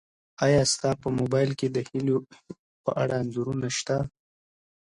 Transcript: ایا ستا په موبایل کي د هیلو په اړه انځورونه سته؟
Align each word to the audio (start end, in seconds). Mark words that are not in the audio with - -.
ایا 0.45 0.61
ستا 0.73 0.89
په 1.01 1.07
موبایل 1.19 1.51
کي 1.59 1.67
د 1.71 1.77
هیلو 1.89 2.17
په 2.83 2.91
اړه 3.01 3.13
انځورونه 3.21 3.67
سته؟ 3.77 3.97